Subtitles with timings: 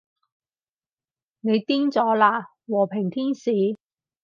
[1.41, 3.51] 你癲咗喇，和平天使